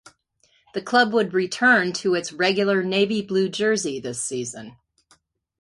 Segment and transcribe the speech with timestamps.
[0.73, 4.77] The club would return to its regular navy blue jersey this season.